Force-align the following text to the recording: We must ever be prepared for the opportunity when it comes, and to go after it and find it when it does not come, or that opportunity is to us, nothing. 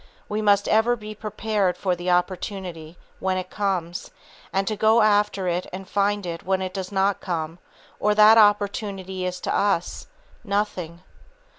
We 0.27 0.41
must 0.41 0.67
ever 0.67 0.95
be 0.95 1.13
prepared 1.13 1.77
for 1.77 1.95
the 1.95 2.09
opportunity 2.09 2.97
when 3.19 3.37
it 3.37 3.51
comes, 3.51 4.09
and 4.51 4.67
to 4.67 4.75
go 4.75 5.03
after 5.03 5.47
it 5.47 5.67
and 5.71 5.87
find 5.87 6.25
it 6.25 6.41
when 6.41 6.59
it 6.59 6.73
does 6.73 6.91
not 6.91 7.21
come, 7.21 7.59
or 7.99 8.15
that 8.15 8.39
opportunity 8.39 9.25
is 9.27 9.39
to 9.41 9.55
us, 9.55 10.07
nothing. 10.43 11.03